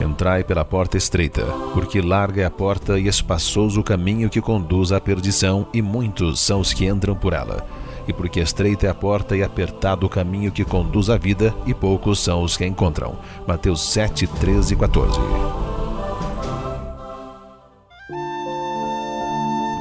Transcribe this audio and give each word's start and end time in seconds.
Entrai 0.00 0.42
pela 0.42 0.64
porta 0.64 0.96
estreita, 0.96 1.44
porque 1.74 2.00
larga 2.00 2.40
é 2.40 2.44
a 2.46 2.50
porta 2.50 2.98
e 2.98 3.06
espaçoso 3.06 3.80
o 3.80 3.84
caminho 3.84 4.30
que 4.30 4.40
conduz 4.40 4.92
à 4.92 5.00
perdição, 5.00 5.66
e 5.74 5.82
muitos 5.82 6.40
são 6.40 6.60
os 6.60 6.72
que 6.72 6.86
entram 6.86 7.14
por 7.14 7.34
ela. 7.34 7.66
E 8.08 8.12
porque 8.12 8.40
estreita 8.40 8.86
é 8.86 8.90
a 8.90 8.94
porta 8.94 9.36
e 9.36 9.42
apertado 9.42 10.06
o 10.06 10.08
caminho 10.08 10.50
que 10.50 10.64
conduz 10.64 11.10
à 11.10 11.18
vida, 11.18 11.54
e 11.66 11.74
poucos 11.74 12.18
são 12.18 12.42
os 12.42 12.56
que 12.56 12.64
a 12.64 12.66
encontram. 12.66 13.18
Mateus 13.46 13.92
7, 13.92 14.26
13 14.26 14.72
e 14.72 14.76
14. 14.78 15.20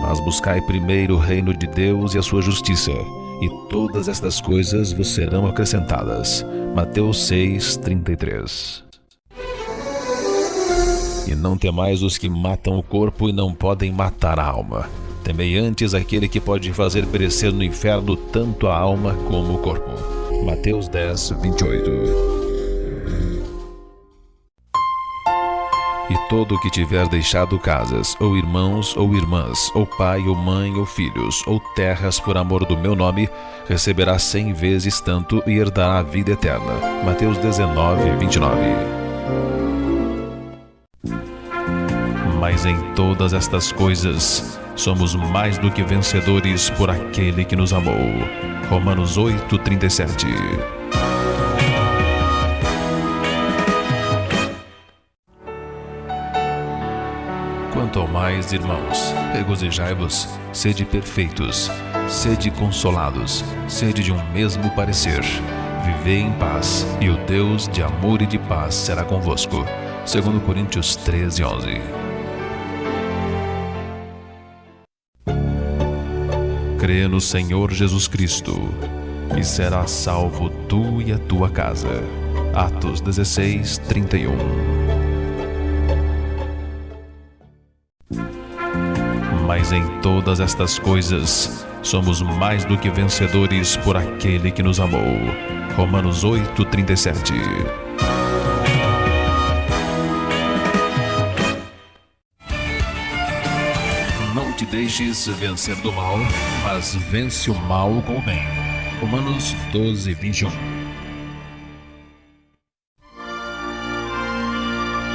Mas 0.02 0.20
buscai 0.20 0.60
primeiro 0.62 1.16
o 1.16 1.20
reino 1.20 1.56
de 1.56 1.66
Deus 1.66 2.14
e 2.14 2.18
a 2.18 2.22
sua 2.22 2.42
justiça, 2.42 2.92
e 2.92 3.50
todas 3.70 4.10
estas 4.10 4.42
coisas 4.42 4.92
vos 4.92 5.08
serão 5.08 5.48
acrescentadas. 5.48 6.46
Mateus 6.76 7.26
6, 7.26 7.78
33. 7.78 8.89
E 11.30 11.36
não 11.36 11.56
temais 11.56 12.02
os 12.02 12.18
que 12.18 12.28
matam 12.28 12.80
o 12.80 12.82
corpo 12.82 13.30
e 13.30 13.32
não 13.32 13.54
podem 13.54 13.92
matar 13.92 14.40
a 14.40 14.46
alma. 14.46 14.90
Temei 15.24 15.56
antes 15.60 15.94
aquele 15.94 16.28
que 16.28 16.40
pode 16.40 16.74
fazer 16.74 17.06
perecer 17.06 17.54
no 17.54 17.64
inferno 17.64 18.16
tanto 18.16 18.68
a 18.68 18.76
alma 18.76 19.14
como 19.28 19.54
o 19.54 19.58
corpo. 19.60 19.92
Mateus 20.44 20.88
10, 20.88 21.36
28. 21.40 21.92
E 26.10 26.18
todo 26.28 26.56
o 26.56 26.60
que 26.62 26.72
tiver 26.72 27.08
deixado 27.08 27.60
casas, 27.60 28.16
ou 28.20 28.36
irmãos, 28.36 28.98
ou 28.98 29.14
irmãs, 29.14 29.70
ou 29.76 29.86
pai, 29.86 30.28
ou 30.28 30.34
mãe, 30.34 30.74
ou 30.74 30.86
filhos, 30.88 31.44
ou 31.46 31.60
terras 31.76 32.20
por 32.20 32.38
amor 32.38 32.66
do 32.66 32.76
meu 32.76 32.96
nome, 32.96 33.30
receberá 33.68 34.18
cem 34.18 34.52
vezes 34.52 35.00
tanto 35.00 35.44
e 35.46 35.60
herdará 35.60 36.00
a 36.00 36.04
vida 36.04 36.32
eterna. 36.32 36.74
Mateus 37.06 37.38
19, 37.38 38.18
29. 38.18 38.60
Mas 42.40 42.66
em 42.66 42.94
todas 42.94 43.34
estas 43.34 43.72
coisas 43.72 44.58
somos 44.74 45.14
mais 45.14 45.58
do 45.58 45.70
que 45.70 45.84
vencedores 45.84 46.70
por 46.70 46.90
aquele 46.90 47.44
que 47.44 47.56
nos 47.56 47.74
amou. 47.74 48.00
Romanos 48.70 49.18
8:37. 49.18 50.26
Quanto 57.74 58.00
ao 58.00 58.08
mais, 58.08 58.54
irmãos, 58.54 59.14
regozijai-vos, 59.34 60.30
sede 60.54 60.86
perfeitos, 60.86 61.70
sede 62.08 62.52
consolados, 62.52 63.44
sede 63.68 64.02
de 64.02 64.14
um 64.14 64.32
mesmo 64.32 64.70
parecer. 64.76 65.22
Vivei 65.84 66.22
em 66.22 66.32
paz, 66.34 66.86
e 67.02 67.10
o 67.10 67.18
Deus 67.26 67.68
de 67.68 67.84
amor 67.84 68.22
e 68.22 68.26
de 68.26 68.38
paz 68.38 68.76
será 68.76 69.04
convosco. 69.04 69.66
Segundo 70.06 70.40
Coríntios 70.40 70.96
13, 70.96 71.44
11. 71.44 72.09
Crê 76.80 77.10
no 77.10 77.20
Senhor 77.20 77.74
Jesus 77.74 78.08
Cristo 78.08 78.54
e 79.38 79.44
serás 79.44 79.92
salvo 79.92 80.50
tu 80.50 81.02
e 81.02 81.12
a 81.12 81.20
tua 81.20 81.50
casa. 81.50 82.02
Atos 82.56 83.02
16, 83.02 83.80
31. 83.80 84.32
Mas 89.46 89.74
em 89.74 89.86
todas 90.02 90.40
estas 90.40 90.80
coisas 90.80 91.66
somos 91.84 92.22
mais 92.22 92.64
do 92.64 92.78
que 92.78 92.90
vencedores 92.90 93.76
por 93.76 93.98
aquele 93.98 94.50
que 94.50 94.64
nos 94.64 94.80
amou. 94.80 95.18
Romanos 95.76 96.24
8, 96.24 96.64
37. 96.64 97.34
Deixes 104.70 105.28
vencer 105.28 105.76
do 105.78 105.92
mal, 105.92 106.18
mas 106.64 106.96
vence 106.96 107.50
o 107.50 107.56
mal 107.56 108.02
com 108.04 108.18
o 108.18 108.22
bem. 108.22 108.42
Romanos 109.02 109.56
12, 109.72 110.14
21. 110.14 110.50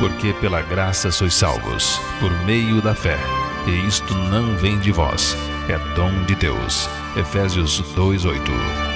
Porque 0.01 0.33
pela 0.35 0.61
graça 0.63 1.11
sois 1.11 1.35
salvos, 1.35 2.01
por 2.21 2.31
meio 2.45 2.83
da 2.83 2.95
fé, 2.95 3.19
e 3.67 3.87
isto 3.87 4.15
não 4.15 4.57
vem 4.57 4.79
de 4.79 4.91
vós, 4.91 5.37
é 5.69 5.79
dom 5.95 6.25
de 6.25 6.35
Deus. 6.35 6.89
Efésios 7.17 7.81
2, 7.95 8.25
8. 8.25 8.94